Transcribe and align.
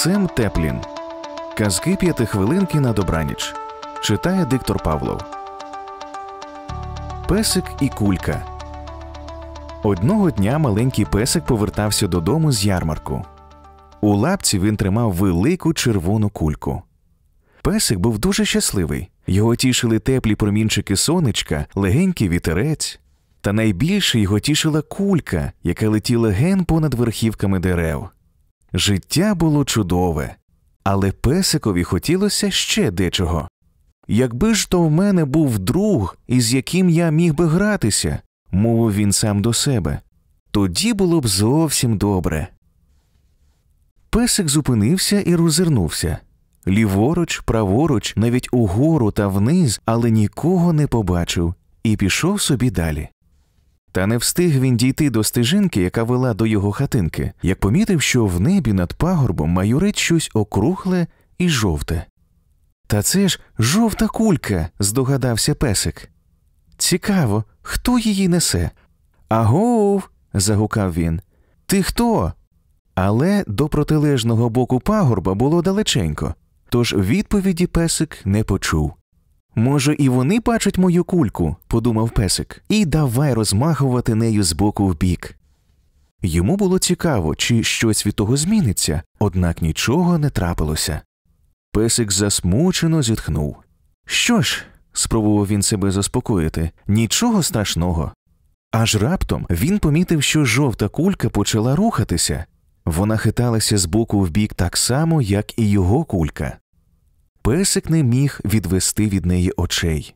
Максим 0.00 0.28
Теплін. 0.28 0.80
Казки 1.56 1.96
п'ятихвилинки 2.00 2.80
на 2.80 2.92
добраніч. 2.92 3.54
Читає 4.02 4.44
диктор 4.44 4.82
Павлов. 4.82 5.20
Песик 7.28 7.64
і 7.80 7.88
кулька. 7.88 8.46
Одного 9.82 10.30
дня 10.30 10.58
маленький 10.58 11.04
песик 11.04 11.44
повертався 11.44 12.06
додому 12.06 12.52
з 12.52 12.64
ярмарку. 12.64 13.24
У 14.00 14.14
лапці 14.14 14.58
він 14.58 14.76
тримав 14.76 15.12
велику 15.12 15.74
червону 15.74 16.30
кульку. 16.30 16.82
Песик 17.62 17.98
був 17.98 18.18
дуже 18.18 18.44
щасливий. 18.44 19.08
Його 19.26 19.56
тішили 19.56 19.98
теплі 19.98 20.34
промінчики 20.34 20.96
сонечка, 20.96 21.66
легенький 21.74 22.28
вітерець. 22.28 23.00
Та 23.40 23.52
найбільше 23.52 24.20
його 24.20 24.40
тішила 24.40 24.82
кулька, 24.82 25.52
яка 25.62 25.88
летіла 25.88 26.30
ген 26.30 26.64
понад 26.64 26.94
верхівками 26.94 27.58
дерев. 27.58 28.08
Життя 28.74 29.34
було 29.34 29.64
чудове, 29.64 30.36
але 30.84 31.12
песикові 31.12 31.84
хотілося 31.84 32.50
ще 32.50 32.90
дечого. 32.90 33.48
Якби 34.08 34.54
ж 34.54 34.70
то 34.70 34.82
в 34.82 34.90
мене 34.90 35.24
був 35.24 35.58
друг, 35.58 36.16
із 36.26 36.54
яким 36.54 36.90
я 36.90 37.10
міг 37.10 37.34
би 37.34 37.46
гратися, 37.46 38.18
мовив 38.50 38.94
він 38.94 39.12
сам 39.12 39.42
до 39.42 39.52
себе, 39.52 40.00
тоді 40.50 40.92
було 40.92 41.20
б 41.20 41.26
зовсім 41.26 41.98
добре. 41.98 42.48
Песик 44.10 44.48
зупинився 44.48 45.20
і 45.20 45.34
роззирнувся. 45.34 46.18
Ліворуч, 46.66 47.40
праворуч, 47.40 48.16
навіть 48.16 48.48
угору 48.52 49.10
та 49.10 49.28
вниз, 49.28 49.80
але 49.84 50.10
нікого 50.10 50.72
не 50.72 50.86
побачив, 50.86 51.54
і 51.82 51.96
пішов 51.96 52.40
собі 52.40 52.70
далі. 52.70 53.08
Та 53.92 54.06
не 54.06 54.16
встиг 54.16 54.60
він 54.60 54.76
дійти 54.76 55.10
до 55.10 55.24
стежинки, 55.24 55.82
яка 55.82 56.02
вела 56.02 56.34
до 56.34 56.46
його 56.46 56.72
хатинки, 56.72 57.32
як 57.42 57.60
помітив, 57.60 58.02
що 58.02 58.26
в 58.26 58.40
небі 58.40 58.72
над 58.72 58.94
пагорбом 58.94 59.50
майорить 59.50 59.98
щось 59.98 60.30
округле 60.34 61.06
і 61.38 61.48
жовте. 61.48 62.06
Та 62.86 63.02
це 63.02 63.28
ж 63.28 63.40
жовта 63.58 64.08
кулька, 64.08 64.68
здогадався 64.78 65.54
песик. 65.54 66.10
Цікаво, 66.76 67.44
хто 67.62 67.98
її 67.98 68.28
несе? 68.28 68.70
Агов. 69.28 70.10
загукав 70.34 70.94
він. 70.94 71.20
Ти 71.66 71.82
хто? 71.82 72.32
Але 72.94 73.44
до 73.46 73.68
протилежного 73.68 74.50
боку 74.50 74.80
пагорба 74.80 75.34
було 75.34 75.62
далеченько, 75.62 76.34
тож 76.68 76.94
відповіді 76.94 77.66
песик 77.66 78.18
не 78.24 78.44
почув. 78.44 78.92
Може, 79.54 79.94
і 79.94 80.08
вони 80.08 80.40
бачать 80.40 80.78
мою 80.78 81.04
кульку, 81.04 81.56
подумав 81.66 82.10
песик, 82.10 82.62
і 82.68 82.84
давай 82.84 83.34
розмахувати 83.34 84.14
нею 84.14 84.42
з 84.42 84.52
боку 84.52 84.86
в 84.88 84.98
бік. 84.98 85.36
Йому 86.22 86.56
було 86.56 86.78
цікаво, 86.78 87.34
чи 87.34 87.64
щось 87.64 88.06
від 88.06 88.14
того 88.14 88.36
зміниться, 88.36 89.02
однак 89.18 89.62
нічого 89.62 90.18
не 90.18 90.30
трапилося. 90.30 91.00
Песик 91.72 92.12
засмучено 92.12 93.02
зітхнув. 93.02 93.56
Що 94.06 94.40
ж, 94.42 94.64
спробував 94.92 95.46
він 95.46 95.62
себе 95.62 95.90
заспокоїти, 95.90 96.70
нічого 96.86 97.42
страшного. 97.42 98.12
Аж 98.72 98.96
раптом 98.96 99.46
він 99.50 99.78
помітив, 99.78 100.22
що 100.22 100.44
жовта 100.44 100.88
кулька 100.88 101.28
почала 101.28 101.76
рухатися. 101.76 102.44
Вона 102.84 103.16
хиталася 103.16 103.78
з 103.78 103.84
боку 103.84 104.20
в 104.20 104.30
бік 104.30 104.54
так 104.54 104.76
само, 104.76 105.22
як 105.22 105.58
і 105.58 105.70
його 105.70 106.04
кулька. 106.04 106.58
Песик 107.42 107.90
не 107.90 108.02
міг 108.02 108.40
відвести 108.44 109.08
від 109.08 109.26
неї 109.26 109.52
очей. 109.56 110.14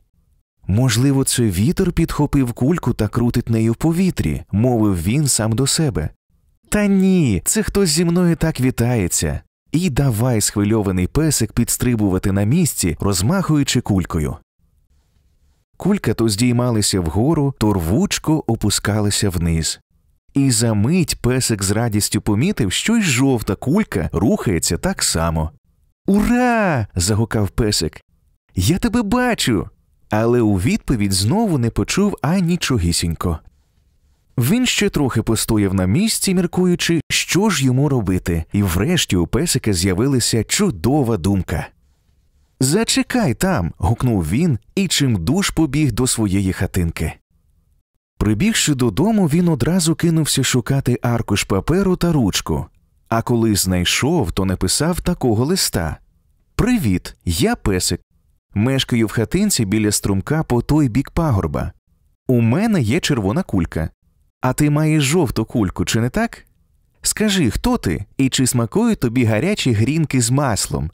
Можливо, 0.67 1.23
це 1.23 1.43
вітер 1.43 1.91
підхопив 1.91 2.53
кульку 2.53 2.93
та 2.93 3.07
крутить 3.07 3.49
нею 3.49 3.71
в 3.71 3.75
повітрі, 3.75 4.43
мовив 4.51 5.03
він 5.03 5.27
сам 5.27 5.51
до 5.51 5.67
себе. 5.67 6.09
Та 6.69 6.85
ні, 6.85 7.41
це 7.45 7.63
хтось 7.63 7.89
зі 7.89 8.05
мною 8.05 8.35
так 8.35 8.61
вітається. 8.61 9.41
І 9.71 9.89
давай 9.89 10.41
схвильований 10.41 11.07
песик 11.07 11.53
підстрибувати 11.53 12.31
на 12.31 12.43
місці, 12.43 12.97
розмахуючи 12.99 13.81
кулькою. 13.81 14.35
Кулька 15.77 16.13
то 16.13 16.29
здіймалися 16.29 16.99
вгору, 16.99 17.53
то 17.57 17.73
рвучко 17.73 18.43
опускалися 18.47 19.29
вниз. 19.29 19.79
І 20.33 20.51
за 20.51 20.73
мить 20.73 21.21
песик 21.21 21.63
з 21.63 21.71
радістю 21.71 22.21
помітив, 22.21 22.71
що 22.71 22.97
й 22.97 23.01
жовта 23.01 23.55
кулька 23.55 24.09
рухається 24.13 24.77
так 24.77 25.03
само. 25.03 25.51
Ура! 26.05 26.87
загукав 26.95 27.49
песик. 27.49 28.01
Я 28.55 28.77
тебе 28.77 29.01
бачу. 29.01 29.69
Але 30.09 30.41
у 30.41 30.55
відповідь 30.55 31.13
знову 31.13 31.57
не 31.57 31.69
почув 31.69 32.17
анічогісінько. 32.21 33.39
Він 34.37 34.65
ще 34.65 34.89
трохи 34.89 35.21
постояв 35.21 35.73
на 35.73 35.85
місці, 35.85 36.33
міркуючи, 36.33 37.01
що 37.09 37.49
ж 37.49 37.65
йому 37.65 37.89
робити, 37.89 38.43
і 38.53 38.63
врешті 38.63 39.15
у 39.15 39.27
песика 39.27 39.73
з'явилася 39.73 40.43
чудова 40.43 41.17
думка. 41.17 41.67
Зачекай 42.59 43.33
там. 43.33 43.73
гукнув 43.77 44.29
він 44.29 44.59
і 44.75 44.87
чимдуж 44.87 45.49
побіг 45.49 45.91
до 45.91 46.07
своєї 46.07 46.53
хатинки. 46.53 47.13
Прибігши 48.17 48.75
додому, 48.75 49.27
він 49.27 49.47
одразу 49.47 49.95
кинувся 49.95 50.43
шукати 50.43 50.99
аркуш 51.01 51.43
паперу 51.43 51.95
та 51.95 52.11
ручку, 52.11 52.65
а 53.09 53.21
коли 53.21 53.55
знайшов, 53.55 54.31
то 54.31 54.45
написав 54.45 55.01
такого 55.01 55.45
листа 55.45 55.97
Привіт, 56.55 57.15
я 57.25 57.55
песик. 57.55 58.01
Мешкаю 58.53 59.07
в 59.07 59.11
хатинці 59.11 59.65
біля 59.65 59.91
струмка 59.91 60.43
по 60.43 60.61
той 60.61 60.89
бік 60.89 61.11
пагорба. 61.11 61.71
У 62.27 62.41
мене 62.41 62.81
є 62.81 62.99
червона 62.99 63.43
кулька. 63.43 63.89
А 64.41 64.53
ти 64.53 64.69
маєш 64.69 65.03
жовту 65.03 65.45
кульку, 65.45 65.85
чи 65.85 65.99
не 66.01 66.09
так? 66.09 66.45
Скажи, 67.01 67.51
хто 67.51 67.77
ти 67.77 68.05
і 68.17 68.29
чи 68.29 68.47
смакують 68.47 68.99
тобі 68.99 69.25
гарячі 69.25 69.71
грінки 69.71 70.21
з 70.21 70.29
маслом? 70.29 70.91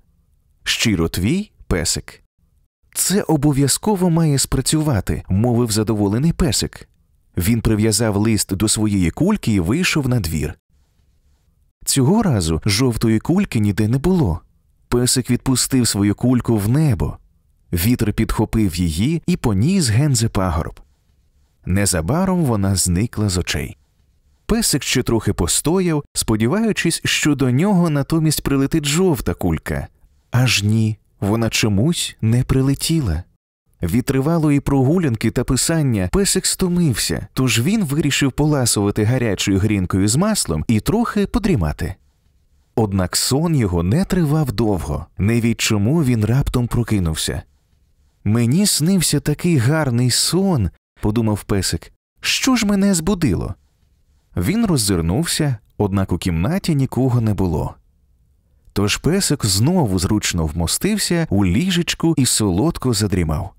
Щиро 0.64 1.10
твій 1.10 1.52
песик. 1.68 2.24
Це 2.94 3.22
обов'язково 3.22 4.10
має 4.10 4.40
спрацювати, 4.40 5.24
мовив 5.30 5.72
задоволений 5.72 6.34
песик. 6.34 6.90
Він 7.38 7.62
прив'язав 7.62 8.16
лист 8.16 8.56
до 8.56 8.68
своєї 8.68 9.12
кульки 9.12 9.54
і 9.54 9.60
вийшов 9.60 10.10
на 10.10 10.20
двір. 10.20 10.54
Цього 11.86 12.24
разу 12.24 12.62
жовтої 12.66 13.20
кульки 13.20 13.60
ніде 13.60 13.88
не 13.88 13.98
було. 13.98 14.42
Песик 14.88 15.30
відпустив 15.30 15.88
свою 15.88 16.16
кульку 16.16 16.58
в 16.58 16.70
небо. 16.70 17.18
Вітер 17.74 18.14
підхопив 18.14 18.76
її 18.76 19.22
і 19.28 19.38
поніс 19.38 19.90
ген 19.90 20.16
за 20.16 20.30
пагорб. 20.30 20.80
Незабаром 21.66 22.44
вона 22.44 22.76
зникла 22.76 23.30
з 23.30 23.38
очей. 23.38 23.78
Песик 24.46 24.84
ще 24.84 25.04
трохи 25.04 25.34
постояв, 25.34 26.04
сподіваючись, 26.14 27.02
що 27.06 27.36
до 27.36 27.52
нього 27.52 27.90
натомість 27.90 28.44
прилетить 28.44 28.86
жовта 28.86 29.34
кулька. 29.34 29.88
Аж 30.32 30.64
ні, 30.64 30.98
вона 31.20 31.50
чомусь 31.50 32.16
не 32.22 32.44
прилетіла. 32.44 33.24
Від 33.84 34.06
тривалої 34.06 34.60
прогулянки 34.60 35.32
та 35.32 35.44
писання 35.44 36.10
песик 36.12 36.46
стомився, 36.46 37.28
тож 37.34 37.62
він 37.62 37.84
вирішив 37.84 38.32
поласувати 38.32 39.04
гарячою 39.04 39.60
грінкою 39.60 40.08
з 40.08 40.16
маслом 40.16 40.66
і 40.68 40.80
трохи 40.80 41.28
подрімати. 41.28 41.96
Однак 42.76 43.16
сон 43.16 43.56
його 43.56 43.84
не 43.84 44.06
тривав 44.06 44.52
довго, 44.52 45.06
не 45.18 45.42
від 45.42 45.62
чому 45.62 46.04
він 46.04 46.26
раптом 46.26 46.68
прокинувся. 46.68 47.42
Мені 48.24 48.66
снився 48.66 49.20
такий 49.20 49.58
гарний 49.58 50.12
сон, 50.12 50.70
подумав 51.02 51.44
песик. 51.44 51.92
Що 52.22 52.56
ж 52.56 52.66
мене 52.66 52.94
збудило? 52.94 53.56
Він 54.38 54.66
роззирнувся, 54.66 55.58
однак 55.78 56.12
у 56.12 56.18
кімнаті 56.18 56.76
нікого 56.76 57.22
не 57.22 57.34
було. 57.34 57.76
Тож 58.74 58.98
песик 58.98 59.46
знову 59.46 60.00
зручно 60.00 60.46
вмостився 60.46 61.28
у 61.30 61.46
ліжечку 61.46 62.14
і 62.18 62.26
солодко 62.26 62.94
задрімав. 62.94 63.54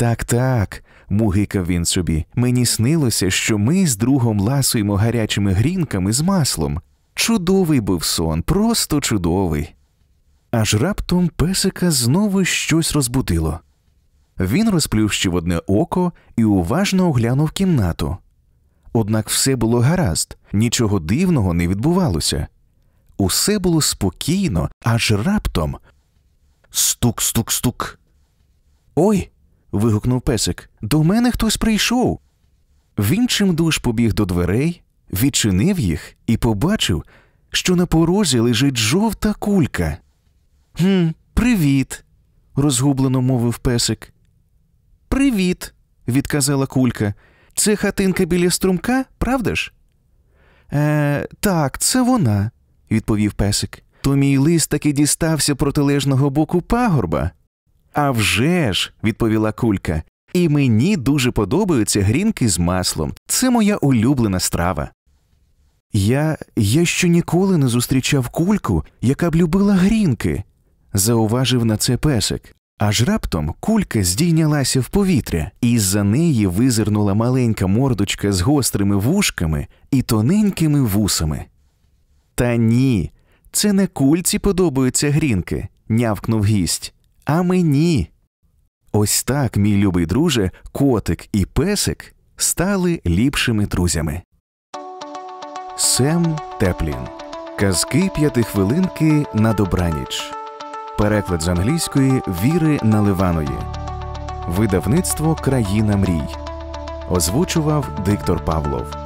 Так, 0.00 0.24
так, 0.24 0.84
мугикав 1.08 1.66
він 1.66 1.84
собі, 1.84 2.24
мені 2.34 2.66
снилося, 2.66 3.30
що 3.30 3.58
ми 3.58 3.86
з 3.86 3.96
другом 3.96 4.40
ласуємо 4.40 4.96
гарячими 4.96 5.52
грінками 5.52 6.12
з 6.12 6.20
маслом. 6.20 6.80
Чудовий 7.14 7.80
був 7.80 8.04
сон, 8.04 8.42
просто 8.42 9.00
чудовий. 9.00 9.74
Аж 10.50 10.74
раптом 10.74 11.28
песика 11.28 11.90
знову 11.90 12.44
щось 12.44 12.92
розбудило. 12.92 13.60
Він 14.38 14.70
розплющив 14.70 15.34
одне 15.34 15.58
око 15.58 16.12
і 16.36 16.44
уважно 16.44 17.08
оглянув 17.08 17.50
кімнату. 17.50 18.16
Однак 18.92 19.28
все 19.28 19.56
було 19.56 19.80
гаразд, 19.80 20.38
нічого 20.52 21.00
дивного 21.00 21.54
не 21.54 21.68
відбувалося. 21.68 22.46
Усе 23.16 23.58
було 23.58 23.82
спокійно, 23.82 24.70
аж 24.84 25.12
раптом 25.12 25.76
стук, 26.70 27.22
стук, 27.22 27.52
стук. 27.52 27.98
Ой. 28.94 29.30
Вигукнув 29.72 30.20
песик. 30.22 30.70
До 30.82 31.04
мене 31.04 31.30
хтось 31.30 31.56
прийшов. 31.56 32.20
Він 32.98 33.28
чимдуж 33.28 33.78
побіг 33.78 34.12
до 34.14 34.24
дверей, 34.24 34.82
відчинив 35.12 35.78
їх 35.80 36.14
і 36.26 36.36
побачив, 36.36 37.04
що 37.50 37.76
на 37.76 37.86
порозі 37.86 38.38
лежить 38.38 38.76
жовта 38.76 39.34
кулька. 39.38 39.96
«Хм, 40.72 41.08
Привіт, 41.34 42.04
розгублено 42.56 43.20
мовив 43.22 43.58
песик. 43.58 44.12
Привіт, 45.08 45.74
відказала 46.08 46.66
кулька. 46.66 47.14
Це 47.54 47.76
хатинка 47.76 48.24
біля 48.24 48.50
струмка, 48.50 49.04
правда 49.18 49.54
ж? 49.54 49.72
«Е, 50.72 51.28
Так, 51.40 51.78
це 51.78 52.02
вона, 52.02 52.50
відповів 52.90 53.32
песик. 53.32 53.82
то 54.02 54.16
мій 54.16 54.38
лист 54.38 54.70
таки 54.70 54.92
дістався 54.92 55.54
протилежного 55.54 56.30
боку 56.30 56.60
пагорба. 56.62 57.30
«А 57.92 58.10
вже 58.10 58.72
ж»,– 58.72 58.92
відповіла 59.04 59.52
кулька, 59.52 60.02
і 60.32 60.48
мені 60.48 60.96
дуже 60.96 61.30
подобаються 61.30 62.02
грінки 62.02 62.48
з 62.48 62.58
маслом. 62.58 63.12
Це 63.26 63.50
моя 63.50 63.76
улюблена 63.76 64.40
страва. 64.40 64.90
Я 65.92 66.38
я 66.56 66.84
ще 66.84 67.08
ніколи 67.08 67.58
не 67.58 67.68
зустрічав 67.68 68.28
кульку, 68.28 68.84
яка 69.00 69.30
б 69.30 69.36
любила 69.36 69.74
грінки, 69.74 70.42
зауважив 70.92 71.64
на 71.64 71.76
це 71.76 71.96
песик. 71.96 72.56
Аж 72.78 73.02
раптом 73.02 73.54
кулька 73.60 74.04
здійнялася 74.04 74.80
в 74.80 74.88
повітря, 74.88 75.50
і 75.60 75.78
з-за 75.78 76.04
неї 76.04 76.46
визирнула 76.46 77.14
маленька 77.14 77.66
мордочка 77.66 78.32
з 78.32 78.40
гострими 78.40 78.96
вушками 78.96 79.66
і 79.90 80.02
тоненькими 80.02 80.82
вусами. 80.82 81.44
Та 82.34 82.56
ні, 82.56 83.12
це 83.52 83.72
не 83.72 83.86
кульці 83.86 84.38
подобаються 84.38 85.10
грінки, 85.10 85.68
нявкнув 85.88 86.44
гість, 86.44 86.94
а 87.30 87.42
мені. 87.42 88.10
Ось 88.92 89.24
так, 89.24 89.56
мій 89.56 89.76
любий 89.76 90.06
друже, 90.06 90.50
котик 90.72 91.28
і 91.32 91.44
песик 91.44 92.14
стали 92.36 93.00
ліпшими 93.06 93.66
друзями. 93.66 94.22
Сем 95.76 96.38
Теплін. 96.60 97.08
Казки 97.58 98.10
п'ятихвилинки 98.14 99.26
на 99.34 99.52
добраніч. 99.52 100.32
Переклад 100.98 101.42
з 101.42 101.48
англійської 101.48 102.22
Віри 102.44 102.78
Наливаної. 102.82 103.58
Видавництво 104.48 105.34
Країна 105.34 105.96
мрій. 105.96 106.36
Озвучував 107.10 108.04
диктор 108.04 108.44
Павлов. 108.44 108.99